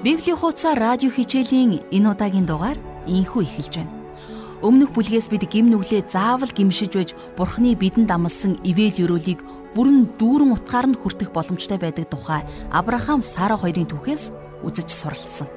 [0.00, 3.92] Библийн хуудасаар радио хичээлийн энэ удаагийн дугаар ийхүү эхэлж байна.
[4.64, 9.44] Өмнөх бүлгээс бид гим нүглээ заавал гимшиж байж Бурхны бидэнд амласан ивэл өрөөлийг
[9.76, 14.32] бүрэн дүүрэн утгаар нь хүртэх боломжтой байдаг тухай Авраам Сара хоёрын түүхээс
[14.64, 15.52] үзэж суралцсан.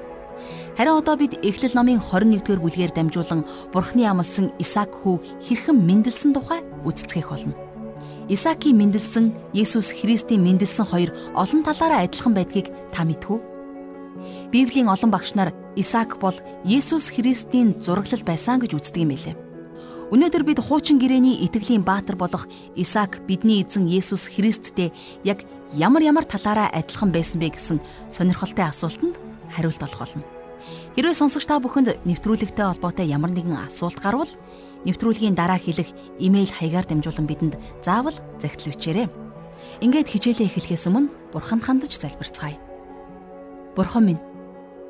[0.76, 6.60] Харин одоо бид Эхлэл номын 21-р бүлгээр дамжуулан Бурхны амласан Исаак хүү хэрхэн мэндэлсэн тухай
[6.84, 7.56] үздэцгэх болно.
[8.28, 13.53] Исаакийн мэндэлсэн Есүс Христийн мэндэлсэн хоёр олон талаараа адилхан байдгийг та мэдв үү?
[14.52, 16.34] Библийн олон багш нар Исаак бол
[16.64, 19.36] Есүс Христийн зураглал байсан гэж үздэг юм билээ.
[20.14, 24.92] Өнөөдөр бид хуучин гэрээний итгэлийн баатар болох Исаак бидний эзэн Есүс Христтэй
[25.24, 25.42] яг
[25.74, 27.78] ямар ямар талаараа адилхан байсан бэ гэсэн
[28.12, 29.16] сонирхолтой асуултанд
[29.50, 30.22] хариулт олох болно.
[30.94, 34.30] Хэрвээ сонсогч та бүхэнд нэвтрүүлэгтэй холбоотой ямар нэгэн асуулт гарвал
[34.86, 39.08] нэвтрүүлгийн дараа хэлэх имэйл хаягаар дамжуулан бидэнд заавал загтал бичээрэй.
[39.80, 42.60] Ингээд хичээлээ эхлэхээс өмнө бурханд хандаж залбирцгаая.
[43.74, 44.22] Бурхан минь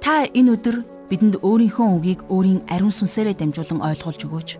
[0.04, 4.50] Та энэ өдөр бидэнд өөрийнхөө үгийг өөрийн ариун сүнсээрээ дамжуулан ойлгуулж өгөөч.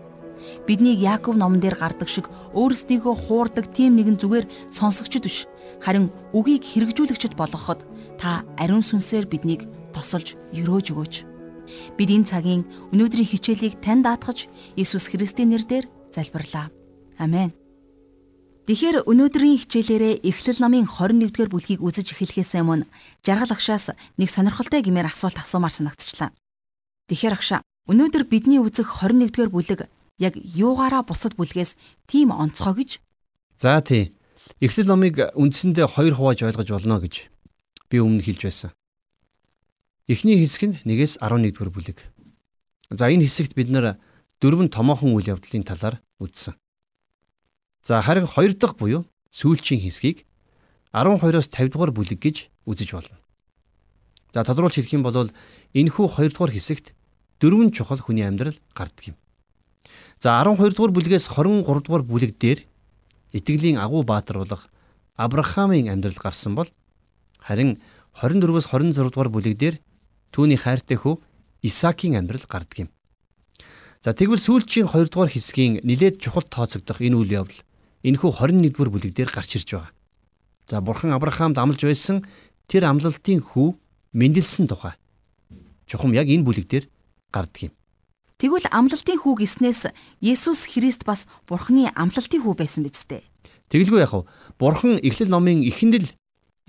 [0.65, 5.45] Биднийг Яаков номон дээр гардаг шиг өөрсдийгөө хуурдаг тийм нэгэн зүгээр сонсогчд биш.
[5.85, 7.85] Харин үгийг хэрэгжүүлэгчд болгоход
[8.17, 11.15] та ариун сүнсээр биднийг тосолж өрөөж өгөөч.
[11.93, 16.73] Бид энэ цагийн өнөөдрийн хичээлийг тань даатгаж Иесус Христийн нэрээр залбирлаа.
[17.21, 17.53] Амен.
[18.65, 22.89] Тэгэхээр өнөөдрийн хичээлээрээ Эхлэл номын 21-р бүлгийг үзэж эхлэхээс өмнө
[23.21, 26.33] жаргал агшаас нэг сонирхолтой гэмээр асуулт асуумаар санагдчихлаа.
[27.05, 29.85] Тэгэхээр агшаа өнөөдөр бидний үзэх 21-р бүлэг
[30.17, 31.77] яг юугаараа бусад бүлгээс
[32.09, 33.05] тийм онцгой гэж?
[33.61, 34.17] За тий.
[34.57, 37.29] Эхлэл номыг үндсэндээ хоёр хувааж ойлгож болно гэж
[37.93, 38.73] би өмнө хэлж байсан.
[40.09, 42.01] Эхний хэсэг нь 1-ээс 11-р бүлэг.
[42.89, 44.01] За энэ хэсэгт бид нэр
[44.41, 46.57] дөрвөн томоохон үйл явдлын талаар үзсэн.
[47.85, 50.25] За харин хоёр дахь буюу сүүлчийн хэсгийг
[50.89, 53.21] 12-оос 50 дугаар бүлэг гэж үзэж болно.
[54.33, 55.29] За тодруулж хэлэх юм бол
[55.77, 56.97] энэхүү 2 дугаар хэсэгт
[57.37, 59.17] дөрвөн чухал хүний амьдрал гардаг юм.
[60.17, 62.65] За 12 дугаар бүлгээс 23 дугаар бүлэг дээр
[63.37, 64.65] итгэлийн агуу баатар болох
[65.13, 66.73] Авраамийн амьдрал гарсан бол
[67.37, 67.77] харин
[68.17, 69.75] 24-өөс 26 дугаар бүлэг дээр
[70.33, 71.21] түүний хайртай хүү
[71.61, 72.89] Исаакийн амьдрал гардаг юм.
[74.01, 77.64] За тэгвэл сүүлчийн 2 дугаар хэсгийн нилээд чухал тооцогдох энэ үйл явдал
[78.05, 79.91] энэхүү 21-р бүлэг дээр гарч ирж байгаа.
[80.69, 82.21] За бурхан Авраамд амлаж байсан
[82.69, 83.73] тэр амлалтын хүү
[84.13, 84.93] мэндэлсэн тухай.
[85.89, 86.85] Чухам яг энэ бүлэг дээр
[87.33, 87.73] гардаг юм.
[88.37, 89.89] Тэгвэл амлалтын хүү гиснээс
[90.21, 93.25] Есүс Христ бас бурханы амлалтын хүү байсан биз дээ.
[93.73, 94.29] Тэгэлгүй яах вэ?
[94.61, 96.09] Бурхан Эхлэл номын эхэнд л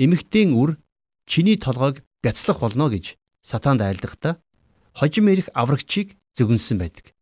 [0.01, 0.81] эмэгтэйн үр
[1.29, 4.41] чиний толгойг бяцлах болно гэж сатаанд айлдахдаа
[4.97, 7.13] хожим ирэх аврагчийг зөвгөнсөн байдаг.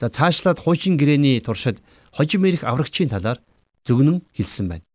[0.00, 1.82] За цаашлаад хуучин гэрээний туршид
[2.12, 3.40] хожим ирэх аврагчийн талаар
[3.84, 4.86] зөвгнөн хэлсэн байна.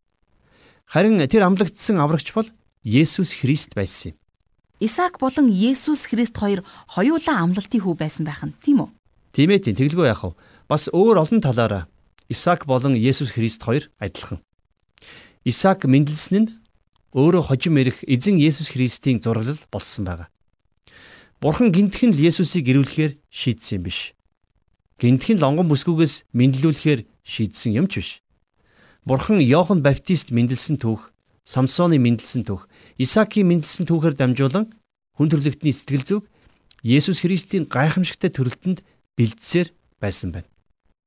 [0.85, 2.49] Харин тэр амлагдсан аврагч бол
[2.83, 4.17] Есүс Христ байсан юм.
[4.83, 8.89] Исаак болон Есүс Христ хоёр хоёулаа амлалтын хүү байсан байх нь тийм үү?
[9.31, 10.37] Тийм ээ тийм тэгэлгүй яах вэ?
[10.67, 11.87] Бас өөр олон талаараа
[12.27, 14.43] Исаак болон Есүс Христ хоёр адилхан.
[15.47, 16.51] Исаак мэндэлсэн нь
[17.15, 20.29] өөрөө хожим ирэх эзэн Есүс Христийн зураглал болсон байгаа.
[21.39, 24.15] Бурхан гинтхэн л Есүсийг ирүүлэхээр шийдсэн юм биш.
[24.99, 28.11] Гинтхэн лонгон бүсгүйгээс мэдлүүлэхээр шийдсэн юм ч биш.
[29.03, 31.11] Бурхан Иохан Баптист мэндэлсэн түүх,
[31.43, 34.71] Самсоны мэндэлсэн түүх, Исаакийн мэндэлсэн түүхээр дамжуулан
[35.17, 36.23] хүн төрлөختний сэтгэл зүг
[36.83, 38.83] Есүс Христийн гайхамшигтай төрөлтөнд
[39.15, 40.47] бэлдсээр байсан байна.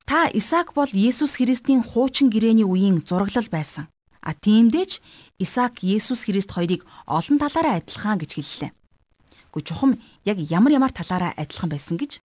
[0.07, 3.89] Та Исаак бол Есүс Христийн хуучин гэрээний үеийн зураглал байсан.
[4.23, 5.01] А тиймдээч
[5.39, 8.71] Исаак Есүс Христ хоёрыг олон талаараа адилхан гэж хэллээ.
[9.53, 12.21] Гэхдээ чухам яг ямар ямар талаараа адилхан байсан гэж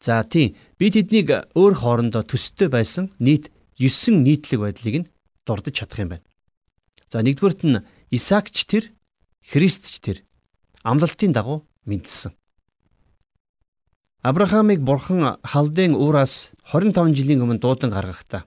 [0.00, 5.10] За тийм би тэднийг өөр хоорондоо төстэй байсан нийт 9 нийтлэг байдлыг нь
[5.46, 6.26] дурдж чадах юм байна.
[7.10, 8.94] За нэгдүгüрт нь Исаакч тэр,
[9.42, 10.22] Христч тэр
[10.82, 12.32] амлалтын дагуу мэндэлсэн.
[14.22, 18.46] Авраамыг бурхан халдын уураас 25 жилийн өмнө дуудан гаргахдаа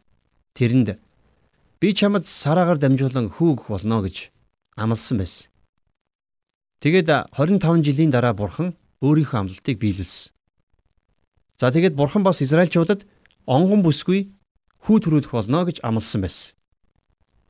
[0.56, 1.00] тэрэнд
[1.80, 4.32] би чамд сараагаар дамжуулан хүүгэх болно гэж
[4.76, 5.48] амласан байсан.
[6.84, 10.34] Тэгээд 25 жилийн дараа бурхан өөрийнхөө амлалтыг биелүүлсэн.
[11.62, 13.06] За тэгээд бурхан бас Израильчуудад
[13.46, 14.34] онгон бүсгүй
[14.82, 16.58] хүү төрүүлэх болно гэж амласан байсан.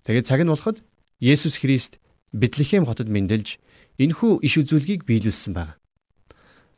[0.04, 0.84] Тэгээд цаг нь болоход
[1.24, 1.96] Есүс Христ
[2.36, 3.56] Бэтлехэм хотод мэндэлж
[4.04, 5.80] энэхүү иш үзүүлгийг биелүүлсэн байна.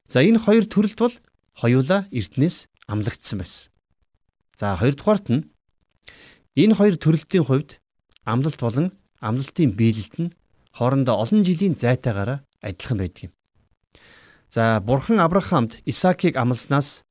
[0.06, 1.16] За энэ хоёр төрөлт бол
[1.58, 3.74] хоёулаа Эрдэнэс амлагдсан байсан.
[4.54, 5.50] За хоёрдугаарт нь
[6.54, 7.82] энэ хоёр төрөлтийн хувьд
[8.30, 8.94] амлалт болон
[9.26, 10.34] амлалтын биелэлт нь
[10.78, 13.34] хоорондоо олон жилийн зайтайгаараа адилхан байдаг юм.
[14.54, 17.02] За бурхан Авраамд Исаакийг амласнаас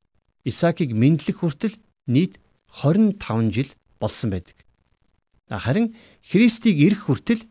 [0.44, 4.66] Исаакийг мэдлэх хүртэл нийт 25 жил болсон байдаг.
[5.48, 5.94] Харин
[6.24, 7.46] Христийг ирэх хүртэл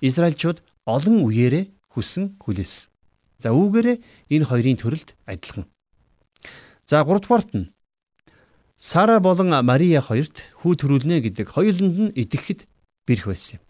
[0.00, 2.88] Израильчууд олон үеэрээ хүсэн хүлээсэн.
[3.40, 3.96] За үүгээрээ
[4.32, 5.66] энэ хоёрын төрөлд адилхан.
[6.86, 7.68] За 3 дугаарт нь
[8.80, 12.64] Сара болон Мария хоёрт хүү төрүүлнэ гэдэг хоёуланд нь идэхэд
[13.04, 13.62] бэрх байсан юм.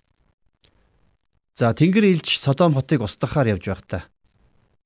[1.59, 4.07] За Тэнгэр илж Содом хотыг устгахаар явж байхдаа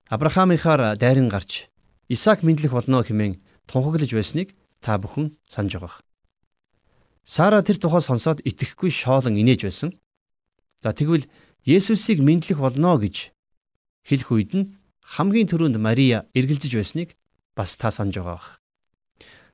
[0.09, 1.69] Авраамынхаар дайран гарч
[2.09, 3.37] Исаак мэдлэх болно хэмээн
[3.67, 6.03] тунхаглаж байсныг та бүхэн санаж байгаа.
[7.25, 9.91] Сара тэр тухай сонсоод итгэхгүй шоолон инээж байсан.
[10.85, 11.25] За тэгвэл
[11.65, 13.33] Есүсийг мэдлэх болно гэж
[14.05, 17.17] хэлэх үед нь хамгийн түрүүнд Мария эргэлзэж байсныг
[17.57, 18.61] бас та санаж байгаа.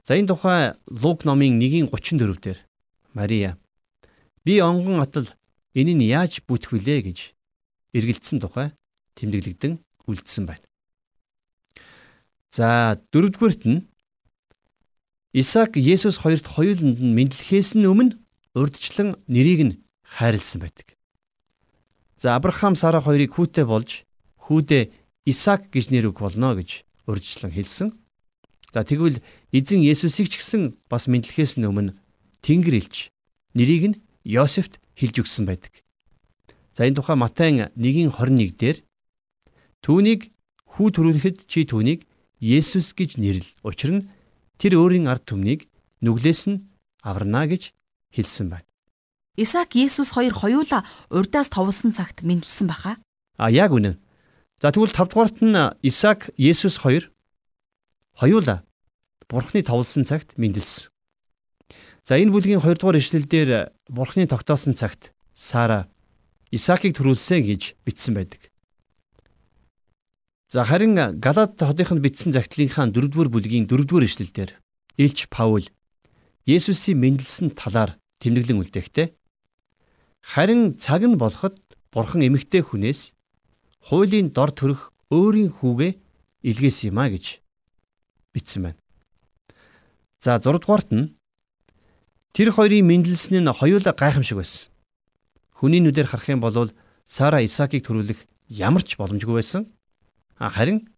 [0.03, 2.59] За энэ тухай Лук номын 1:34 дээр
[3.15, 3.59] Мария
[4.43, 5.31] би онгон атал
[5.75, 7.19] энэ нь яаж бүтэх вүлээ гэж
[7.95, 8.75] эргэлдсэн тухай
[9.15, 9.79] тэмдэглэгдэн
[10.11, 10.67] үлдсэн байна.
[12.51, 13.87] За дөрөвдүгüрт нь
[15.33, 18.19] Исаак Есүс хоёрт хоёуланд нь мэдлэхээс нь өмнө
[18.59, 20.99] урдчлан нэрийг нь хайрлсан байдаг.
[22.19, 24.03] За Авраам Сара хоёрыг хүүтэй болж
[24.43, 24.91] хүүдээ
[25.31, 27.95] Исаак гэж нэр өгөх болно гэж урдчлан хэлсэн.
[28.75, 29.23] За тэгвэл
[29.55, 31.95] эзэн Есүсийг ч гэсэн бас мэдлэхээс нь өмнө
[32.43, 33.15] Тэнгэр илч
[33.55, 35.79] нэрийг нь Йосефт хэлж өгсөн байдаг.
[36.75, 38.83] За энэ тухай Матай 1:21 дээр
[39.79, 40.35] түүнийг
[40.75, 42.03] хүү төрүүлэхэд чи түүнийг
[42.43, 43.55] Есүс гэж нэрлэл.
[43.63, 44.03] Учир нь
[44.61, 45.73] тэр өөрийн ард түмнийг
[46.05, 46.69] нүглээс нь
[47.01, 47.73] аварна гэж
[48.13, 48.69] хэлсэн байна.
[49.41, 53.01] Исаак Есүс хоёр хоёулаа урдаас товлсон цагт мэдлсэн баха.
[53.41, 53.97] А яг үнэн.
[54.61, 57.09] За тэгвэл 5 дугаарт нь Исаак Есүс хоёр
[58.13, 58.61] хоёулаа
[59.25, 60.93] Бурхны товлсон цагт мэндэлсэн.
[62.05, 65.89] За энэ бүлгийн 2 дугаар ишлэлдэр Бурхны тогтоосон цагт Сара
[66.53, 68.50] Исаакийг төрүүлсэн гэж бичсэн байдаг.
[70.51, 74.59] За харин Галаад хотынд бичсэн загтлынхаа 4 дугаар бүлгийн 4 дугаар ишлэлдэр
[74.99, 75.71] Илч Паул
[76.43, 79.15] Есүсийн мэндэлсэн талаар тэмдэглэн үлдээхдээ
[80.27, 81.55] харин цаг нь болоход
[81.95, 83.15] Бурхан эмэгтэй хүнээс
[83.87, 85.93] хуулийн дор төрөх өөрийн хүүгээ
[86.43, 87.39] илгээсэн юм а гэж
[88.35, 88.81] бичсэн байна.
[90.19, 91.15] За 6 дугаарт нь
[92.35, 94.67] тэр хоёрын мэндэлсэн нь хоёулаа гайхамшиг байсан.
[95.55, 96.75] Хүний нүдээр харах юм бол
[97.07, 99.71] Сара Исаакийг төрүүлэх ямар ч боломжгүй байсан.
[100.41, 100.89] Харин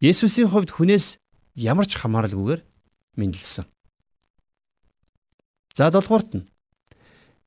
[0.00, 1.16] Есүсийн хувьд хүнээс
[1.56, 2.60] ямар ч хамааралгүйгээр
[3.16, 3.64] мэндэлсэн.
[5.72, 6.44] За 7 дугаарт нь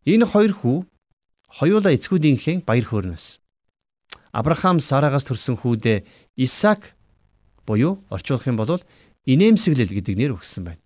[0.09, 0.77] энэ хоёр хүү
[1.61, 3.37] хоёулаа эцгүүдийнхээ баяр хөөрнөс.
[4.33, 6.05] Авраам Сарагаас төрсэн хүүдээ
[6.41, 6.97] Исаак
[7.65, 8.81] буюу орчуулах юм бол
[9.29, 10.81] инээмсэглэл гэдэг нэр өгсөн байна.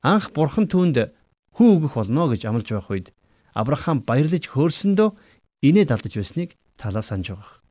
[0.00, 1.12] Анх бурхан түүнд
[1.52, 3.08] хүү өгөх болно гэж амлаж байх үед
[3.52, 5.12] Авраам баярлаж хөөрсөндөө
[5.60, 7.61] инээд алдаж байсныг талаар санаж байгаа.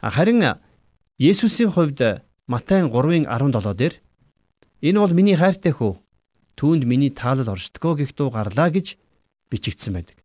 [0.00, 0.60] Харин
[1.18, 3.94] Есүсийн хувьд Матай 3:17 дээр
[4.82, 5.98] энэ бол миний хайртай хүү
[6.54, 8.96] түүнд миний таалал оршдгоо гэх дуу гарлаа гэж
[9.50, 10.16] бичигдсэн байдаг.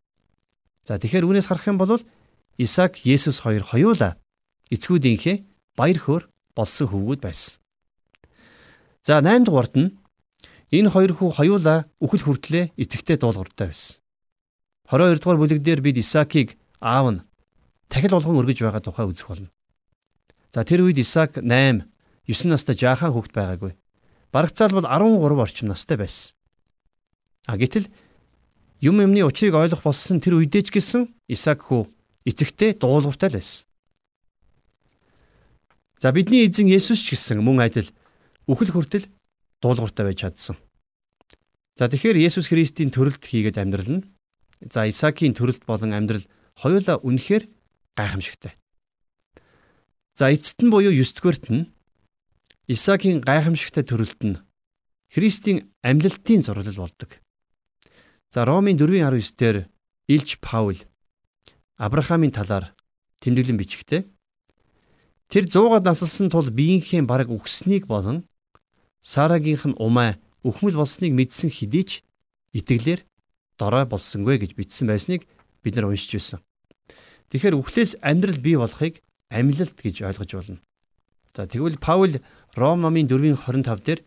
[0.84, 1.98] За тэгэхээр үүнээс харах юм бол
[2.58, 4.20] Исаак Есүс хоёр хоёулаа
[4.70, 5.38] эцгүүдийнхээ
[5.80, 6.24] баяр хөөр
[6.54, 7.58] болсон хөвгүүд байсан.
[9.02, 9.96] За 8 дугаарт нь
[10.70, 14.04] энэ хоёр хүү хоёулаа үхэл хүртлээ эцэгтэй дуулууртай байсан.
[14.92, 17.24] 22 дугаар бүлэг дээр бид Исаакийг аав нь
[17.90, 19.50] тахил болгон өргөж байгаа тухай үзэх болно.
[20.52, 21.88] За тэр үед Исаак 8,
[22.28, 23.72] 9 настай жаахан хүүхэд байгаагүй.
[24.36, 26.36] Барагцаал бол 13 орчим настай байсан.
[27.48, 27.88] А гэтэл
[28.84, 31.88] юм юмны учрыг ойлгох болсон тэр үедээ ч гэсэн Исаак хүү
[32.28, 33.64] эцэгтэй дуулууртай л байсан.
[36.02, 37.88] За бидний эзэн Есүс ч гэсэн мөн адил
[38.50, 39.08] үхэл хүртэл
[39.64, 40.60] дуулууртай байж чадсан.
[41.80, 44.06] За тэгэхээр Есүс Христийн төрөлт хийгээд амьдрал нь
[44.62, 46.26] за Исаакийн төрөлт болон амьдрал
[46.60, 47.48] хоёулаа үнэхээр
[47.98, 48.61] гайхамшигтай.
[50.22, 51.66] За эцэст нь буюу 9 дугаарт нь
[52.70, 54.38] Исаакийн гайхамшигтай төрөлт нь
[55.10, 57.18] Христийн амьлалтын зурлал болдог.
[58.30, 59.58] За Ромын 4:19 дээр
[60.06, 60.78] Илч Паул
[61.82, 62.70] Авраамийн талаар
[63.18, 64.06] тэмдэглэн бичгтээ
[65.26, 68.30] Тэр 100-аад насалсан тул биеийнхээ бараг үхснийг болон
[69.02, 71.92] Сарагийнх нь умаа өхмөл болсныг мэдсэн хэдий ч
[72.54, 73.02] итгэлээр
[73.58, 75.26] дорой болсонгүй гэж бичсэн байсныг
[75.66, 76.46] бид нар уншиж байсан.
[77.34, 79.02] Тэгэхээр үхлээс амьдрал бий болохыг
[79.32, 80.60] амьлалт гэж ойлгож болно.
[81.32, 82.20] За тэгвэл Паул
[82.60, 84.00] Ром номын 4:25 дээр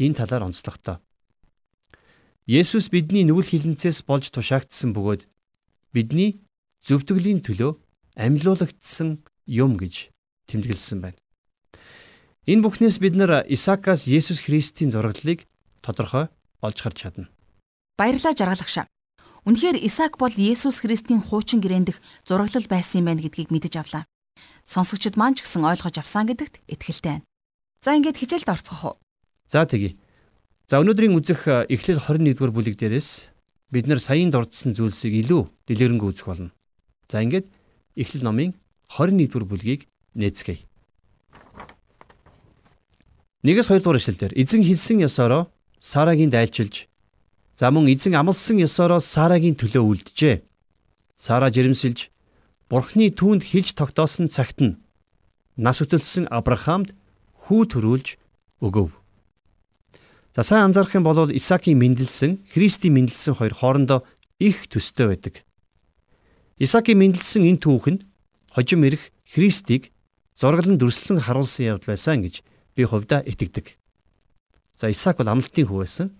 [0.00, 0.96] энэ талаар онцлохдоо.
[2.48, 5.28] Есүс бидний нүгэл хилэнцээс болж тушаагдсан бөгөөд
[5.92, 6.40] бидний
[6.88, 7.76] зөвтгөлийн төлөө
[8.16, 10.08] амьлуулагдсан юм гэж
[10.48, 11.20] тэмдэглэсэн байна.
[12.48, 15.44] Энэ бүхнээс бид нар Исаакаас Есүс Христийн зураглалыг
[15.84, 16.32] тодорхой
[16.64, 17.28] олж харж чадна.
[18.00, 18.88] Баярлалаа жаргалагш.
[19.44, 24.09] Үнэхээр Исаак бол Есүс Христийн хуучин гэрэндэх зураглал байсан юм байна гэдгийг мэдэж авлаа.
[24.70, 27.26] Сонсогчд маань ч гэсэн ойлгож авсан гэдэгт итгэлтэй байна.
[27.82, 28.94] За ингээд хичээлд орцгох уу?
[29.50, 29.98] За тэгье.
[30.70, 33.34] За өнөөдрийн үзэх Эхлэл 21-р бүлэг дээрээс
[33.74, 36.54] бид нар саяын дурдсан зүйлсийг илүү дэлгэрэнгүй үзэх болно.
[37.10, 37.50] За ингээд
[37.98, 38.54] Эхлэл номын
[38.94, 40.62] 21-р бүлгийг нээцгээе.
[43.42, 45.50] Нэгээс хоёр дугаар ишлэлдэр эзэн хэлсэн ёсороо
[45.82, 46.86] Сарагийн дайлчилж
[47.58, 50.46] за мөн эзэн амласан ёсороо Сарагийн төлөө үлджээ.
[51.18, 52.12] Сара жирэмсэлж
[52.70, 54.78] Бурхны түүнд хилж тогтоосон цагт нь
[55.58, 56.94] нас өтөлсөн Авраамд
[57.50, 58.14] хүү төрүүлж
[58.62, 58.94] өгөв.
[60.30, 64.06] За сайн анзаарах юм бол Исаакийн мэндэлсэн, Христийн мэндэлсэн хоёр хоорондоо
[64.38, 65.42] их төстэй байдаг.
[66.62, 68.06] Исаакийн мэндэлсэн энэ түүх нь
[68.54, 69.90] хожим ирэх Христийг
[70.38, 72.46] зураглан дүрслэн харуулсан явдал байсан гэж
[72.78, 73.74] би хувьдаа итгэдэг.
[74.78, 76.14] За Исаак бол амлалтын хүү байсан.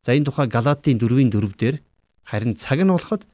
[0.00, 1.76] За энэ тухай Галаатын 4-ийн 4 дээр
[2.24, 3.28] харин цаг нь болоход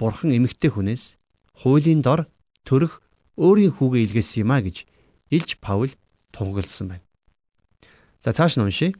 [0.00, 1.20] Бурхан эмэгтэй хүнээс
[1.58, 2.26] хуулийн дор
[2.66, 3.02] төрөх
[3.38, 4.76] өөрийн хүүгээ илгээсэн юм а гэж
[5.30, 5.92] Илж Паул
[6.34, 7.06] тунгалсан байна.
[8.22, 8.92] За цааш нь уншия.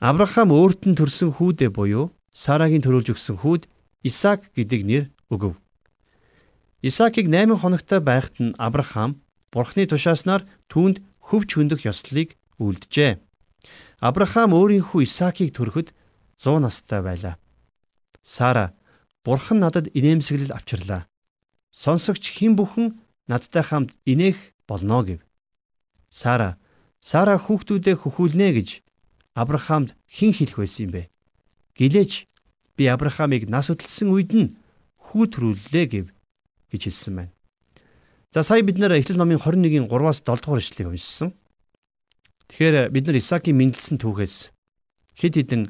[0.00, 3.62] Авраам өөрт нь төрсэн хүүдээ буюу Сарагийн төрүүлж өгсөн хүүд
[4.06, 5.58] Исаак гэдэг нэр өгөв.
[6.86, 9.18] Исаакийг 8 хоногтой байхад нь Авраам
[9.50, 13.18] Бурхны тушааснаар түүнд хөвч хөндөх ёслолыг үлджээ.
[13.98, 15.90] Авраам өөрийнхөө Исаакийг төрөхөд
[16.38, 17.34] 100 настай байлаа.
[18.22, 18.78] Сара
[19.26, 21.10] Бурхан надад инээмсэглэл авчирлаа.
[21.78, 22.98] Сонсогч хэн бүхэн
[23.30, 25.22] надтай хамт инех болно гэв.
[26.10, 26.58] Сара
[26.98, 28.82] Сара хүүхдүүдээ хөхүүлнэ гэж
[29.38, 31.02] Авраамд хэн хэлэх байсан юм бэ?
[31.78, 32.26] Гэлээч
[32.74, 34.58] би Авраамыг нас хөдөлсөн үед нь
[34.98, 36.06] хүү төрүүллээ гэв
[36.74, 37.32] гэж хэлсэн байна.
[38.34, 41.30] За сая бид нэр Эхлэл номын 21-ийн 3-аас 7 дугаар ишлэгийг уншсан.
[42.50, 44.50] Тэгэхээр бид нар Исаакийн мэндэлсэн түүхээс
[45.14, 45.62] хэд хэдэн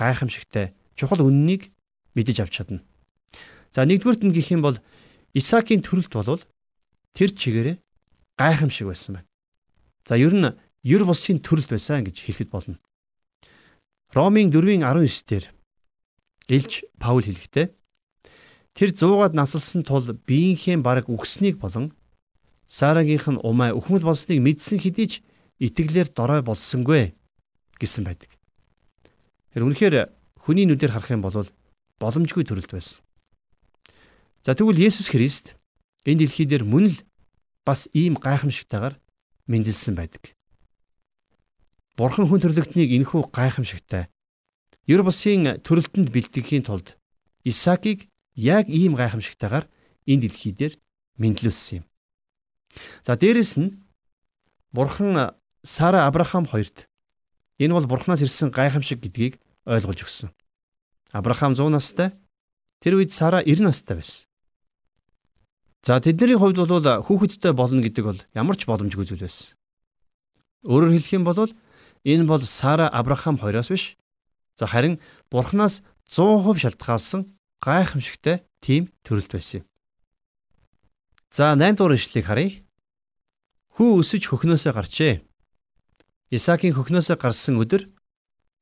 [0.00, 1.68] гайхамшигтай чухал үннийг
[2.16, 2.80] мэдэж авч чадна.
[3.68, 4.80] За нэгдүгürt нь гэх юм бол
[5.34, 6.42] Исаакийн төрөлт болвол
[7.14, 7.76] тэр чигээрээ
[8.38, 9.28] гайхамшиг байсан байна.
[10.04, 10.50] За ер нь
[10.82, 12.76] ер бусын төрөлт байсан гэж хэлэхэд болно.
[14.10, 15.44] Ромын 4-ийн 19 дээр
[16.50, 17.66] Илж Паул хэлэхдээ
[18.74, 21.94] тэр 100-аад насалсан тул биеийнхээ бараг үхснийг болон
[22.66, 25.12] Сарагийнх нь умаа өхмөл болсныг мэдсэн хэдий ч
[25.58, 27.14] итгэлээр дорой болсонгүй
[27.82, 28.30] гэсэн байдаг.
[29.50, 31.34] Тэр үнэхээр хүний нүдээр харах юм бол
[31.98, 33.02] боломжгүй төрөлт байсан.
[34.40, 35.52] За тэгвэл Есүс Христ
[36.08, 36.96] энэ дэлхий дээр мөн л
[37.68, 38.96] бас ийм гайхамшигтайгаар
[39.44, 40.32] мэндэлсэн байдаг.
[42.00, 44.08] Бурхан хүн төрлөختнийг энхүү гайхамшигтай
[44.88, 46.96] ер бусын төрөлтөнд бэлтгэхийн тулд
[47.44, 49.68] Исаакийг яг ийм гайхамшигтайгаар
[50.08, 50.80] энэ дэлхий дээр
[51.20, 51.86] мэндэлүүлсэн юм.
[53.04, 53.84] За дээрэс нь
[54.72, 56.88] Бурхан Сара Авраам хоёрт
[57.60, 59.36] энэ бол Бурханаас ирсэн гайхамшиг гэдгийг
[59.68, 60.32] ойлгуулж өгсөн.
[61.12, 62.16] Авраам 100 настай,
[62.80, 64.29] тэр үед Сара 90 настай байсан.
[65.82, 69.56] За тэдний хувьд бол хүүхэдтэй болно гэдэг бол ямар ч боломжгүй зүйл байсан.
[70.68, 71.48] Өөрөөр хэлэх юм бол
[72.04, 73.96] энэ бол Сара Авраам хоёроос биш.
[74.60, 75.00] За харин
[75.32, 77.32] Бурханаас 100% шалтгаалсан
[77.64, 79.64] гайхамшигтай тийм төрөлт байсан юм.
[81.32, 82.60] За 8 дугаар ишлэгийг харъя.
[83.80, 85.24] Хүү өсөж хөхнөөсөө гарчээ.
[86.28, 87.88] Исаакийн хөхнөөсөө гарсан өдөр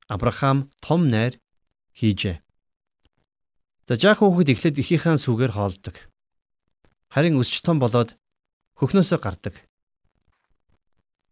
[0.07, 1.43] Авраам том найр
[1.99, 2.39] хийжээ.
[3.91, 5.97] За жаахан хүүхэд эхлээд ихийнхээ сүгээр хоолдог.
[7.09, 8.17] Харин өсч том болоод
[8.77, 9.55] хөхнөөсөө гардаг.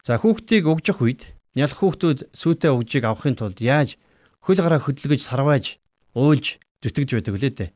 [0.07, 4.01] За хүүхдийг угжих үед нялх хүүхдүүд сүйтэй угжийг авахын тулд яаж
[4.41, 5.77] хөл гараа хөдөлгөж сарвааж
[6.17, 7.71] уйлж зүтгэж байдаг лээ дээ.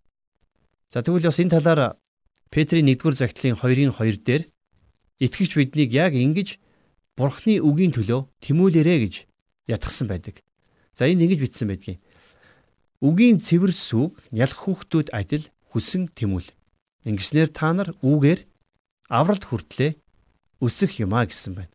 [0.89, 1.99] За тэгвэл бас энэ талаар
[2.51, 4.43] Петрийн 1-р загтлын 2-ын 2 дээр
[5.23, 6.59] итгэгч биднийг яг ингэж
[7.15, 9.15] Бурхны үгийн төлөө тэмүүлээрэ гэж
[9.69, 10.41] ятгсан байдаг.
[10.97, 12.01] За энэ ингэж бичсэн байдгийн.
[13.05, 16.49] Үгийн цэвэр сүг нялх хүүхдүүд адил хүсэн тэмүүл.
[17.09, 18.45] Ингэснээр та нар үүгээр
[19.09, 19.97] авралт хүртлээ
[20.61, 21.73] өсөх юмаа гэсэн байна.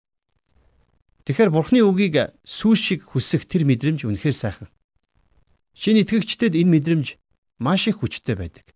[1.25, 4.69] Тэгэхээр Бурхны үгийг сүү шиг хүсэх тэр мэдрэмж үнэхээр сайхан.
[5.73, 7.17] Шинэ итгэгчдэд энэ мэдрэмж
[7.57, 8.69] маш их хүчтэй байдаг.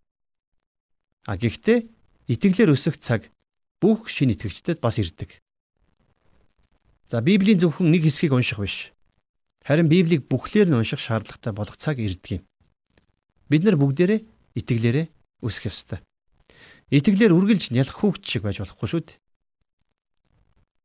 [1.30, 1.86] А гэхдээ
[2.26, 3.30] итгэлээр өсөх цаг
[3.78, 5.38] бүх шин итгэгчдэд бас ирдэг.
[7.06, 8.90] За Библийн зөвхөн нэг хэсгийг унших биш.
[9.62, 12.44] Харин Библийг бүхлээр нь унших шаардлагатай болох цаг ирдэг юм.
[13.46, 14.26] Бид нар бүгдээрээ
[14.58, 15.06] итгэлээрээ
[15.46, 16.02] өсөх ёстой.
[16.90, 19.18] Итгэлээр үргэлж нялх хүүхд шиг байж болохгүй шүү дээ.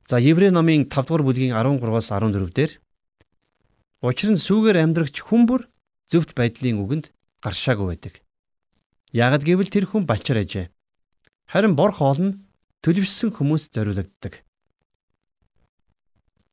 [0.05, 2.71] За Еврей номын 5 дугаар бүлгийн 13-аас 14 дээр
[4.05, 5.65] Учир нь сүүгээр амьдрагч хүн бүр
[6.13, 7.09] зөвхт байдлын үгэнд
[7.41, 8.21] гаршаагүй байдаг.
[9.09, 10.69] Ягд гэвэл тэр хүн балчаар ажээ.
[11.49, 12.37] Харин бор хоол нь
[12.85, 14.45] төлөвшсөн хүмүүс зориулагддаг.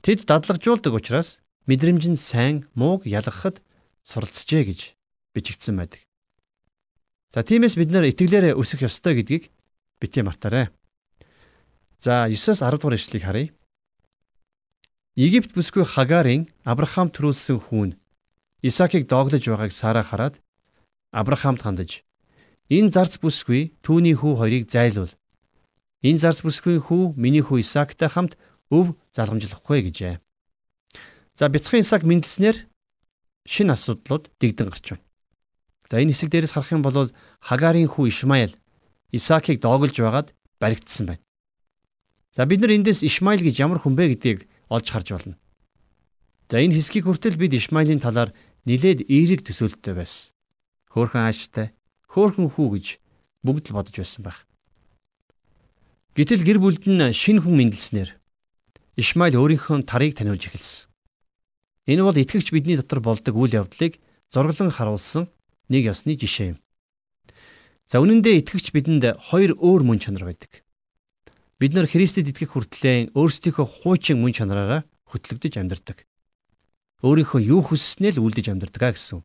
[0.00, 3.60] Тэд дадлагжуулдаг учраас мэдрэмж нь сайн, мууг ялгахад
[4.00, 4.80] суралцжээ гэж
[5.36, 6.00] бичигдсэн байдаг.
[7.32, 9.48] За тиймээс бид нэр итгэлээрээ өсөх ёстой гэдгийг
[9.98, 10.68] бити мартаарай.
[11.96, 13.48] За 9-аас 10 дугаар ишлэгийг харъя.
[15.16, 17.90] Египт бүсгүй Хагарын Авраам төрүүлсэн хүүн
[18.60, 20.40] Исаакийг дооглож байгааг Сара хараад
[21.12, 22.04] Авраамд хандаж
[22.72, 25.12] Энэ зарц бүсгүй түүний хүү хоёрыг зайлуул.
[26.00, 28.40] Энэ зарц бүсгүй хүү миний хүү Исаактай хамт
[28.72, 30.16] өв залгамжлахгүй гэжээ.
[31.36, 32.64] За бяцхан Исаак мэндэлснээр
[33.44, 35.04] шинэ асуудлууд дэгдэн гарч байна.
[35.92, 37.12] За энэ хэсэг дээрээс харах юм бол
[37.44, 38.56] Хагарын хүү Ишмайл
[39.12, 41.20] Исаакийг доогөлж байгаад баригдсан байна.
[42.32, 45.36] За бид нар эндээс Ишмайл гэж ямар хүн бэ гэдгийг олж харж байна.
[46.48, 48.32] За энэ хэсгийг хүртэл бид Ишмаилийн талаар
[48.64, 50.32] нилээд эерэг төсөөлттэй байсан.
[50.96, 51.76] Хөөхөн ааштай,
[52.08, 52.86] хөөхөн хүү гэж
[53.44, 54.48] бүгд л бодож байсан байх.
[56.16, 58.16] Гэтэл гэр бүлд нь шинэ хүн мэндэлснээр
[58.96, 60.88] Ишмаил өөрийнхөө тарыг таниулж эхэлсэн.
[61.84, 64.00] Энэ бол итгэгч бидний дотор болдог үйл явдлыг
[64.32, 65.28] зураглан харуулсан
[65.72, 66.58] нэг ёсны жишээ юм.
[67.88, 70.60] За үнэн дээр итгэгч бидэнд хоёр өөр мөн чанар байдаг.
[71.56, 76.04] Бид нар Христэд итгэх хүртлээр өөрсдийнхөө хуучин мөн чанараараа хөтлөгдөж амьдардаг.
[77.00, 79.24] Өөрийнхөө юу хүсснээ л үлдэж амьдардаг гэсэн.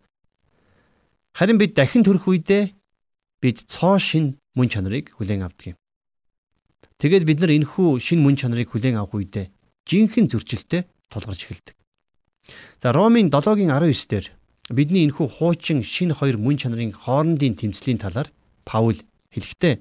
[1.36, 2.74] Харин бид дахин төрөх үедээ
[3.42, 5.78] бид цоо шин мөн чанарыг хүлээн авдаг юм.
[6.98, 9.54] Тэгээд бид нар энэхүү шин мөн чанарыг хүлээн авах үедээ
[9.86, 11.76] жинхэнэ зөрчилтэй тулгарч эхэлдэг.
[12.82, 14.26] За Ромын 7-гийн 19 дээр
[14.70, 18.28] бидний энэхүү хуучин шин хоёр мөн чанарын хоорондын тэмцлийн талаар
[18.68, 19.00] Паул
[19.32, 19.80] хэлэхдээ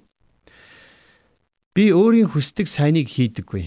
[1.74, 3.66] би өөрийн хүсдэг сайныг хийдэггүй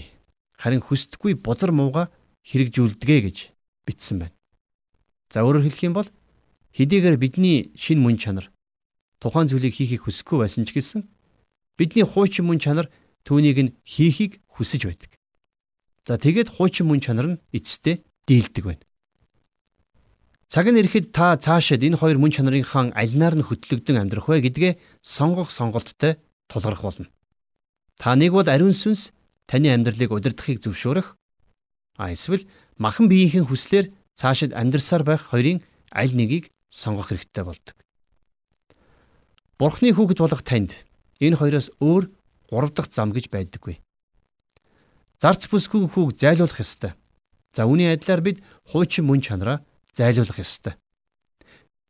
[0.56, 2.08] харин хүсдэггүй бузар мууга
[2.48, 3.38] хэрэгжүүлдэгэ гэж
[3.84, 4.36] бичсэн байна.
[5.28, 6.08] За өөрөөр хэлэх юм бол
[6.72, 8.48] хэдийгээр бидний шин мөн чанар
[9.20, 11.04] тухайн зүйлийг хийхийг хүсэхгүй байсан ч гэсэн
[11.76, 12.88] бидний хуучин мөн чанар
[13.28, 15.10] түүнийг нь хийхийг хүсэж байдаг.
[16.08, 18.84] За тэгээд хуучин мөн чанар нь эцэстээ дийлдэг байна.
[20.50, 24.72] Цаг нь ирэхэд та цаашид энэ хоёр мөн чанарынхаа альнаар нь хөтлөгдөн амьдрах вэ гэдгээ
[24.98, 26.18] сонгох сонголттой
[26.50, 27.06] тулгарх болно.
[27.94, 29.14] Та нэг бол ариун сүнс
[29.46, 31.14] таны амьдралыг удирдахыг зөвшөөрөх
[32.02, 32.50] а эсвэл
[32.82, 35.62] махан биеийнхэн хүслээр цаашид амьдрсаар байх хоёрын
[35.94, 37.78] аль нэгийг сонгох хэрэгтэй болдог.
[39.54, 40.74] Бурхны хүүхэд болох танд
[41.22, 42.10] энэ хоёроос өөр
[42.50, 43.78] гурав дахь зам гэж байдаггүй.
[45.22, 46.98] Зарц бүсгүй хүүг зайлуулах ёстой.
[47.54, 49.62] За үүний адилаар бид хуучин мөн чанараа
[49.94, 50.74] зайлуулах ёстой.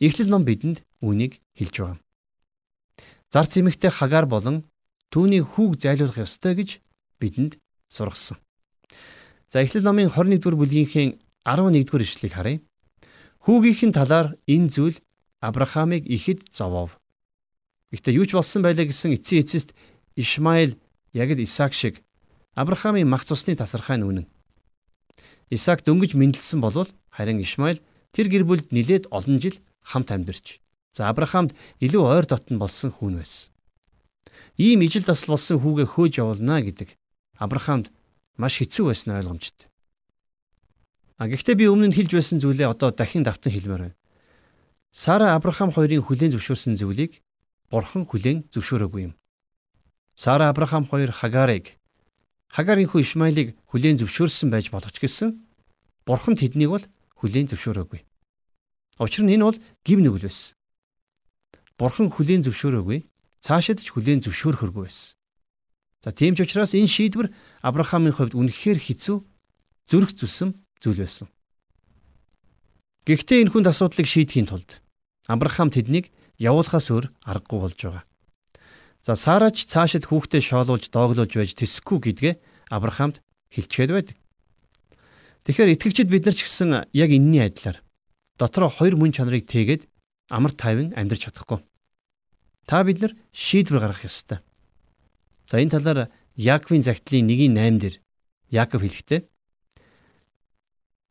[0.01, 1.99] Эхлэл ном бидэнд үүнийг хэлж байгаа.
[3.31, 4.65] Зарц эмэгтэй хагаар болон
[5.13, 6.81] түүний хүүг зайлуулах ёстой гэж
[7.21, 8.39] бидэнд сургасан.
[9.51, 12.59] За Эхлэл номын 21-р бүлгийнхээ 11-р ишлэгийг харъя.
[13.45, 14.97] Хүүгийнхэн талаар энэ зүйл
[15.41, 17.01] Авраамыг ихэд зовоов.
[17.91, 19.75] Гэхдээ юу ч болсон байлаа гэсэн эцсийн эцэст
[20.15, 20.79] Ишмаил
[21.13, 22.05] яг л Исаак шиг
[22.55, 24.27] Авраамийн мах цусны тасархай нь үнэн.
[25.51, 27.83] Исаак дөнгөж мэндэлсэн болвол харин Ишмаил
[28.15, 30.63] тэр гэр бүлд нилээд олон жил хамт амьдарч
[30.95, 33.51] за Авраамд илүү ойр дотн болсон хүн байсан.
[34.59, 36.95] Ийм ижил дасал болсон хүүгээ хөөж явуулна гэдэг
[37.39, 37.91] Авраамд
[38.39, 39.67] маш хэцүү байсан ойлгомжтой.
[41.19, 43.99] А гэхдээ би өмнө нь хэлж байсан зүйлээ одоо дахин давтан хэлмээр байна.
[44.91, 47.23] Сара Авраам хоёрын хүлээн зөвшөөрсөн зүйлийг
[47.71, 49.15] Бурхан хүлээн зөвшөөрөөгүй юм.
[50.17, 51.80] Сара Авраам хоёр Хагарыг
[52.51, 55.39] Хагарын хүү Ишмаилыг хүлээн зөвшөөрсөн байж болох ч гэсэн
[56.03, 56.85] Бурхан тэднийг бол
[57.23, 58.01] хүлээн зөвшөөрөөгүй.
[58.99, 60.59] Учир нь энэ бол гим нүгэл байсан.
[61.79, 63.07] Бурхан хүлээн зөвшөөрөөгүй,
[63.39, 65.15] цаашид ч хүлээн зөвшөөрөхөргүй байсан.
[66.03, 67.31] За тийм ч учраас энэ шийдвэр
[67.63, 69.17] Авраамийн хувьд үнэхээр хэцүү,
[69.87, 71.31] зүрх зүсэм зүйл байсан.
[73.07, 74.83] Гэхдээ энэ хүнд асуудлыг шийдэхийн тулд
[75.31, 76.11] Авраам тэднийг
[76.41, 78.05] явуулахаас өөр аргагүй болж байгаа.
[79.01, 82.35] За Сарач цаашид хүүхдээ шоолуулж дооглуулж байж тэсэхгүй гэдгээ
[82.69, 84.17] Авраамд хэлчихэд байдаг.
[85.49, 87.81] Тэгэхээр итгэгчид бид нар ч гэсэн яг энэний адилаар
[88.37, 89.89] дотроо хоёр мөн чанарыг тээгээд
[90.29, 91.65] амар тайван амьдрч чадахгүй.
[92.69, 94.45] Та бид нар шийдвэр гаргах ёстой.
[95.49, 97.97] За энэ талаар Яаковын загтлын 1:8 дээр
[98.53, 99.31] Яаков хэлэхдээ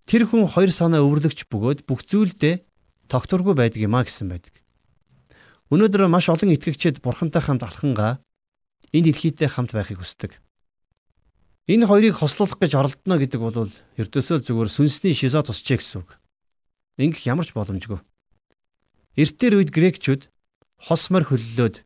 [0.10, 2.65] Тэр хүн хоёр санаа өвөрлөгч бөгөөд бүх зүйлдээ
[3.13, 4.58] тогтворгүй байдаг юм а гэсэн байдаг.
[5.69, 8.17] Өнөөдөр маш олон итгэгчид бурхантай хамт алхангаа
[8.89, 10.41] энэ дэлхийдээ хамт байхыг хүсдэг.
[11.69, 13.69] Энэ хоёрыг хослуулах гэж оролдоно гэдэг бол
[14.01, 16.17] ердөөсөө зүгээр сүнсний шизо тусчээ гэсэн үг.
[16.97, 18.01] Ингэх ямар ч боломжгүй.
[19.13, 20.34] Эртээр үед грекчүүд
[20.89, 21.86] хос морь хөллөөд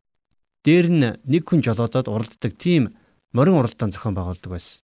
[0.64, 2.96] дээр нь нэг хүн жолоодод уралддаг тийм
[3.36, 4.80] морин уралдаан зохион байгуулдаг байсан.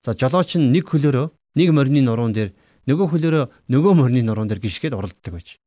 [0.00, 1.28] За жолооч нь нэг хөлөөрөө
[1.60, 2.50] нэг морины нуруунд дээр
[2.88, 5.60] нөгөө хөлөөрөө нөгөө морины нуруунд дээр гიშгээд уралддаг байж.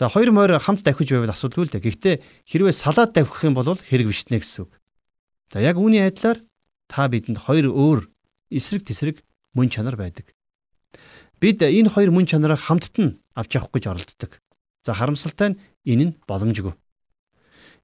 [0.00, 1.84] За хоёр морь хамт давхиж байвал асуудалгүй л дээ.
[1.84, 2.16] Гэхдээ
[2.48, 4.72] хэрвээ салаад давхих юм бол хэрэг биш нэ гэсэн үг.
[5.52, 6.40] За яг үүний адилаар
[6.88, 8.08] та бидэнд хоёр өөр
[8.48, 9.20] эсрэг тесрэг
[9.52, 10.32] мөн чанар байдаг.
[11.36, 14.40] Бид энэ хоёр мөн чанараа хамтд нь авч явах гэж оролддог.
[14.88, 16.72] За харамсалтай нь энэ нь боломжгүй.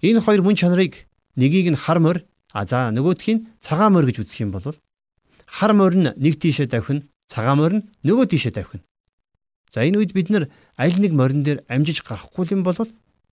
[0.00, 1.04] Энэ хоёр мөн чанарыг
[1.36, 2.24] нэгийг нь хар морь
[2.56, 4.64] а за нөгөөх нь цагаан морь гэж үзэх юм бол
[5.44, 8.88] хар морь нь нэг тийшээ давхина цагаан морь нь нөгөө тийшээ давхина.
[9.70, 10.48] За энэ үед бид нар
[10.78, 12.76] аль нэг морин дээр амжиж гарахгүй юм бол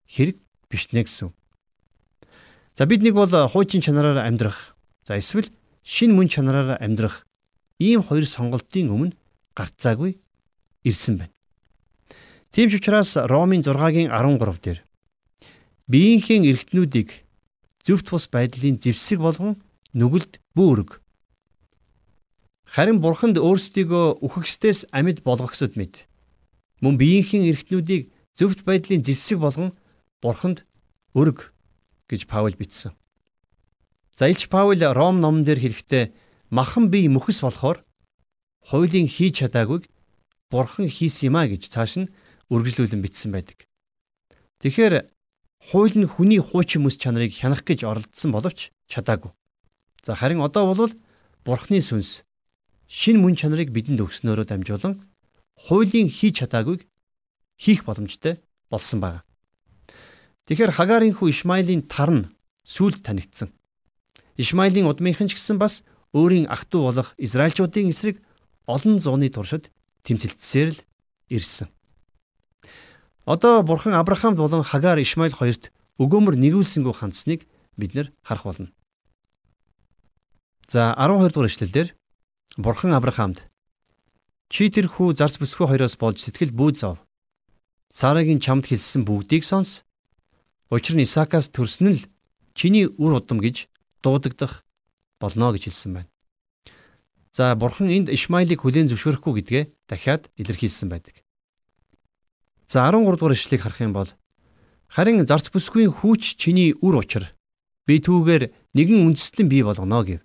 [0.10, 0.38] хэрэг
[0.70, 1.34] биш нэ гэсэн.
[2.74, 5.52] За бид нэг бол хуучин чанараар амьдрах, За эсвэл
[5.84, 7.28] шин мөн чанараараа амьдрах
[7.78, 9.16] ийм хоёр сонголтын өмнө
[9.52, 10.16] гарцаагүй
[10.88, 11.36] ирсэн байна.
[12.56, 14.80] Тийм ч учраас Ромын 6-гийн 13 дээр
[15.92, 17.10] биеийнхээ эргтнүүдийг
[17.84, 19.60] зөвхт бус байдлын зэвсэг болгон
[19.92, 21.04] нүгэлд бөөрөг.
[22.64, 26.08] Харин бурханд өөрсдийгөө үхэгсдээс амьд болгохсод мэд.
[26.84, 29.72] Мөн биеийнхээ эргтнүүдийг зөвхт байдлын зэвсэг болгон
[30.20, 30.68] бурханд
[31.16, 31.56] өрг
[32.12, 32.92] гэж Паул бичсэн.
[34.12, 36.12] За Илч Паул Ром номон дээр хэлэхдээ
[36.52, 37.80] махан бие мөхс болохоор
[38.68, 39.88] хуулийн хийж чадаагүйг
[40.52, 42.12] бурхан хийсэн юм а гэж цааш нь
[42.52, 43.64] үргэлжлүүлэн бичсэн байдаг.
[44.60, 45.08] Тэгэхээр
[45.72, 49.32] хууль нь хүний хуучин мэс чанарыг хянах гэж оролдсон боловч чадаагүй.
[50.04, 50.92] За харин одоо бол
[51.48, 52.28] бурхны сүнс
[52.92, 55.00] шин мөн чанарыг бидэнд өгснөөрөө дамжуулан
[55.58, 56.88] хуулийн хийж чадаагүйг
[57.58, 58.40] хийх боломжтой
[58.70, 59.24] болсон байна.
[60.46, 62.30] Тэгэхээр Хагарын хүү Ишмаилийн тар нь
[62.68, 63.54] сүлд танигдсан.
[64.36, 68.20] Ишмаилийн удмынхан ч гэсэн бас өөрийн ах トゥ болох Израильчуудын эсрэг
[68.68, 69.72] олон зууны туршид
[70.04, 70.80] тэмцэлтсээр л
[71.30, 71.70] ирсэн.
[73.26, 77.48] Одоо бурхан Авраамд болон Хагаар Ишмаил хоёрт өгөөмөр нэгүүлсэнгүү хандсныг
[77.80, 78.70] бид нэр харах болно.
[80.68, 81.88] За 12 дугаар эшлэлдэр
[82.58, 83.48] бурхан Авраамд
[84.54, 87.02] чи тэр хүү зарц бүсгүй хоёроос болж сэтгэл бүү зов.
[87.90, 89.82] Сарагийн чамд хэлсэн бүгдийг сонс.
[90.70, 92.06] Учир нь Исаакаас төрсөн л
[92.54, 93.66] чиний үр удам гэж
[94.06, 94.62] дуудагдах
[95.18, 96.10] болно гэж хэлсэн байна.
[97.34, 101.26] За бурхан энд Ишмаилыг хүлээн зөвшөөрөхгүй гэдгээ дахиад илэрхийлсэн байдаг.
[102.70, 104.14] За 13 дугаар ишлэгийг харах юм бол
[104.86, 107.34] харин зарц бүсгүй хүүч чиний үр учир
[107.90, 110.22] би түүгээр нэгэн үндэстэн бий болгоно гэв.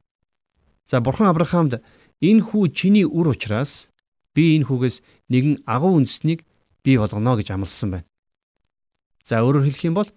[0.84, 1.80] За бурхан Авраамд
[2.20, 3.88] энэ хүү чиний үр учраас
[4.34, 4.96] би энэ хүүгээс
[5.32, 6.44] нэгэн агуу үндэстнийг
[6.84, 8.08] бий болгоно гэж амласан байна.
[9.24, 10.10] За өөрөөр хэлэх юм бол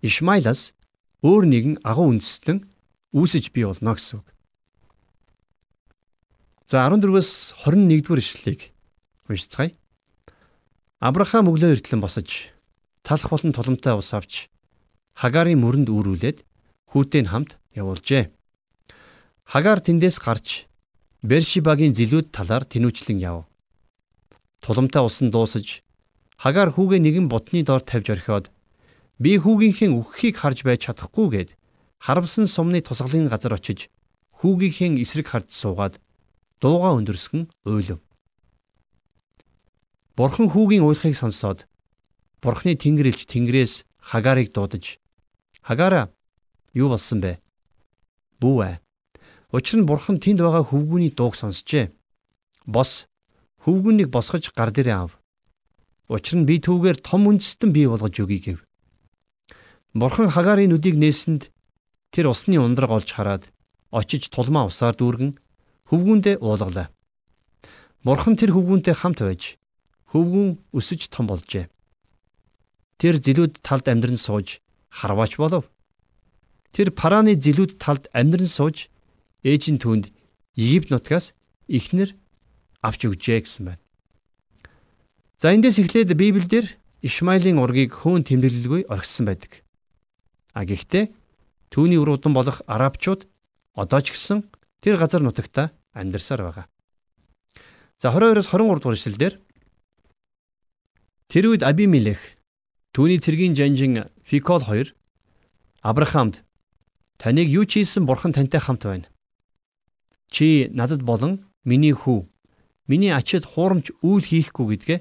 [0.00, 0.72] Ишмаилаас
[1.20, 2.64] өөр нэгэн агуу үндэстэн
[3.12, 4.28] үүсэж бий болно гэсэн үг.
[6.70, 8.60] За 14-өөс 21-р ишлэлийг
[9.28, 9.74] уншицгаая.
[11.02, 12.54] Авраам өглөө эртлэн босож
[13.02, 14.46] талх болон туламтай ус авч
[15.18, 16.38] Хагарын мөрөнд үүрүүлээд
[16.94, 18.30] хүүтэй нь хамт явуулжээ.
[19.44, 20.69] Хагаар тэндээс гарч
[21.20, 23.44] Бершибагийн зилүүд талаар тэнүүчлэн яв.
[24.64, 25.84] Туламтай усан дуусаж
[26.40, 28.48] Хагаар хүүгээ нэгэн ботны доор тавьж орхиод
[29.20, 31.52] би хүүгийнхээ үххийг харж байж чадахгүйгээд
[32.00, 33.92] харамсан сумны тусгалын газар очиж
[34.40, 36.00] хүүгийнхээ эсрэг харж суугаад
[36.64, 38.00] дууга өндөрсгөн уйлв.
[40.16, 41.68] Бурхан хүүгийн уйлахыг сонсоод
[42.40, 44.96] Бурханы тэнгэр элч тэнгэрээс Хагарыг дуудаж
[45.60, 46.08] Хагара
[46.72, 47.44] юу болсон бэ?
[48.40, 48.76] Бүү ээ.
[49.50, 51.90] Учир нь Бурхан тэнд байгаа хөвгүүний дууг сонсчээ.
[52.70, 53.10] Бос
[53.66, 55.18] хөвгүүнийг босгож гар дээрээ ав.
[56.06, 58.58] Учир нь би түүгээр том үндэстэн бий болгож өгье гэв.
[59.90, 61.50] Бурхан Хагарын нүдийг нээсэнд
[62.14, 63.50] тэр усны ундраг олж хараад
[63.90, 65.34] очиж тулмаа усаар дүүргэн
[65.90, 66.94] хөвгүүндээ уулгалаа.
[68.06, 69.58] Бурхан тэр хөвгүүнтэй хамт байж
[70.14, 71.66] хөвгүн өсөж том болжээ.
[73.02, 75.66] Тэр зилүүд талд амьдран сууж харваач болов.
[76.70, 78.89] Тэр парааны зилүүд талд амьдран сууж
[79.44, 80.12] ээжийн түнд
[80.56, 81.34] Египт нутгаас
[81.68, 82.14] ихнэр
[82.82, 83.82] авч өгчээ гэсэн байна.
[85.38, 89.64] За эндээс эхлээд Библиэлд Ишмаилийн ургийг хөөн тэмдэглэлгүй орхисон байдаг.
[90.52, 91.08] А гэхдээ
[91.72, 93.24] түүний үр удам болох арабчууд
[93.72, 94.44] одоо ч гэсэн
[94.84, 96.66] тэр газар нутагта амьдарсаар байгаа.
[97.96, 99.34] За 22-оос 23 дугаар эшлэлдэр
[101.30, 102.18] Тэр үед Абимелех
[102.90, 104.90] түүний цэргийн жанжин Фикол хоёр
[105.78, 106.42] Авраамд
[107.22, 109.06] таныг юу ч хийсэн бурхан тантай хамт байна.
[110.30, 112.26] Чи надад болон миний хүү
[112.86, 114.98] миний ачид хуурамч үйл хийхгүй гэдгээ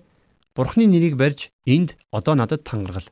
[0.54, 3.08] бурхны нэрийг барьж энд одоо надад тангаргал.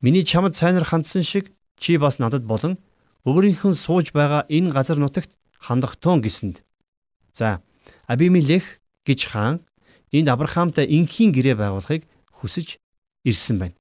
[0.00, 2.78] Миний чамд сайнар хандсан шиг чи бас надад болон
[3.24, 6.64] өөрийнхөө сууж байгаа энэ газар нутагт хандах тун гисэнд.
[7.32, 7.60] За
[8.06, 9.64] Абимелех гэж хаан
[10.12, 12.04] энд Авраамтай инхийн гэрээ байгуулахыг
[12.40, 12.76] хүсэж
[13.24, 13.76] ирсэн байна.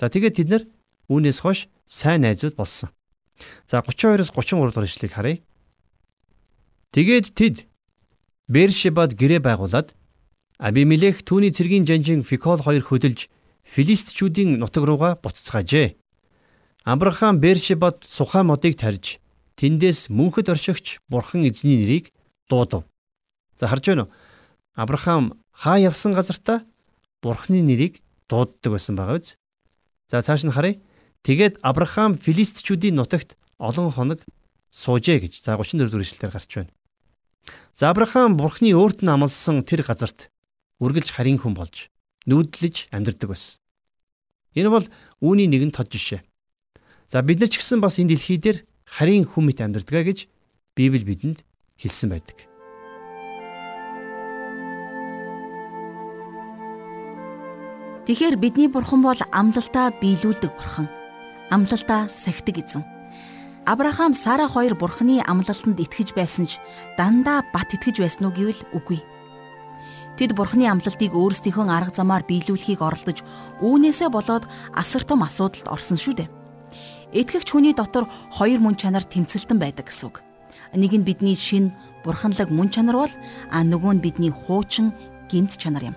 [0.00, 0.64] За тэгээд тэд нар
[1.08, 2.90] үүнээс хойш сайн найзууд болсон.
[3.68, 5.38] За 32-оос 33 дугаар ишлэгийг харъя.
[6.92, 7.56] Тэгээд тэд
[8.46, 9.94] Бершебад гэрээ байгуулад
[10.58, 13.28] Абимелех түүний цэргийн жанжин Фикол хоёр хөдөлж
[13.66, 15.98] Филистичүүдийн нутаг руугаа буцацгаажээ.
[16.86, 19.18] Авраам Бершебад сухай модыг тарьж
[19.58, 22.14] тэндээс мөнхөд оршигч бурхан эзний нэрийг
[22.48, 22.86] дуудав.
[23.58, 24.12] За харж байна уу?
[24.76, 26.62] Авраам хаа явсан газартаа
[27.22, 29.36] Бурхны нэрийг дууддаг байсан байгаа биз.
[30.06, 30.78] За цааш нь харъя.
[31.24, 34.20] Тэгээд Авраам филистичүүдийн нутагт олон хоног
[34.70, 36.75] суужээ гэж за 34 дэх эшлэлээр гарч байна.
[37.76, 40.32] За Авраам Бурхны өөрт нь амласан тэр газарт
[40.80, 41.92] үргэлж харин хүн болж
[42.24, 43.60] нүүдлэж амьдардаг байсан.
[44.56, 44.88] Энэ бол
[45.20, 46.24] үүний нэгэн тод жишээ.
[47.12, 50.24] За бид нар ч гэсэн бас энэ дэлхий дээр харийн хүн мэт амьдрдгаа гэж
[50.72, 51.44] Библи бидэнд
[51.76, 52.48] хэлсэн байдаг.
[58.08, 60.88] Тэгэхээр бидний бурхан бол амлалтаа биелүүлдэг бурхан.
[61.52, 62.95] Амлалтаа сахидаг эзэн.
[63.66, 66.62] Авраам Сара хоёр бурханы амлалтанд итгэж байсан ч
[66.94, 69.02] дандаа бат итгэж байсан уу гэвэл үгүй.
[70.14, 73.26] Тэд бурханы амлалтыг өөрсдийнхөө арга замаар биелүүлэхийг оролдож
[73.58, 76.30] үүнээсээ болоод асар том асуудалд орсон шүү дээ.
[77.10, 78.06] Итгэгч хүний дотор
[78.38, 80.22] хоёр мөн чанар тэмцэлтэн байдаг гэсэн үг.
[80.70, 81.74] Нэг нь бидний шин
[82.06, 83.14] бурханлаг мөн чанар бол
[83.50, 84.94] а нөгөө нь бидний хуучин
[85.26, 85.96] гэмт чанар юм.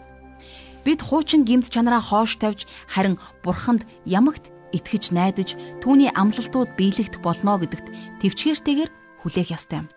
[0.82, 7.58] Бид хуучин гэмт чанараа хоош тавьж харин бурханд ямагт итгэж найдаж түүний амлалтууд биелэгдэх болно
[7.60, 7.88] гэдэгт
[8.22, 8.92] төвчээртэйгээр
[9.24, 9.88] хүлээх ёстой юм.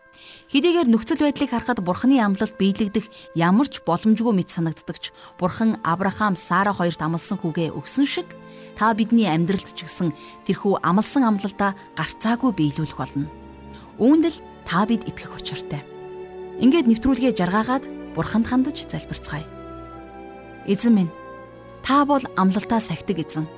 [0.53, 6.71] Хэдийгээр нөхцөл байдлыг харахад бурхны амлалт биелэгдэх ямар ч боломжгүй мэт санагддагч бурхан Авраам Сара
[6.71, 8.29] хоёрт амласан хүүгээ өгсөн шиг
[8.77, 10.13] та бидний амьдралд ч гэсэн
[10.47, 13.27] тэрхүү амлсан амлалтаа гарцаагүй биелүүлэх болно.
[13.99, 15.83] Үүнд л та бид итгэх учиртай.
[16.61, 19.47] Ингээд нэвтрүүлгээ жаргаагаад бурханд хандаж залбирцгаая.
[20.69, 21.13] Эзэн минь
[21.83, 23.49] та бол амлалтаа сахидаг эзэн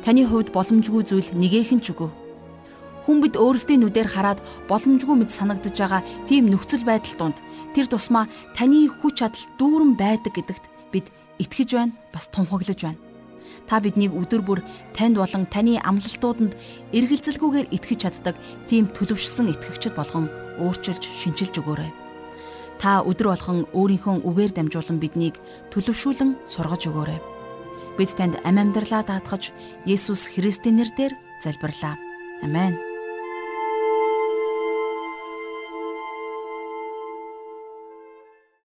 [0.00, 2.08] Таны хувьд боломжгүй зүйл нэгээхэн ч үгүй.
[3.04, 7.36] Хүн бид өөрсдийн нүдээр хараад боломжгүй мэт санагдаж байгаа тийм нөхцөл байдал донд
[7.76, 8.24] тэр тусмаа
[8.56, 13.00] таны хүч чадал дүүрэн байдаг гэдэгт бид итгэж байна, бас тунхаглаж байна.
[13.68, 14.60] Та биднийг өдөр бүр
[14.96, 16.56] танд болон таны амлалтууданд
[16.96, 18.36] эргэлзэлгүйгээр итгэж чаддаг
[18.72, 21.92] тийм төлөвшсөн итгэгчд болгон өөрчилж шинчилж өгөөрэй.
[22.80, 25.36] Та өдөр болгон өөрийнхөө үгээр дамжуулан биднийг
[25.70, 27.29] төлөвшүүлэн сургаж өгөөрэй.
[28.00, 29.52] Бид танд амь амьдралаа даатгаж
[29.84, 31.12] Есүс Христийн нэрээр
[31.44, 32.00] залбирлаа.
[32.40, 32.89] Амен.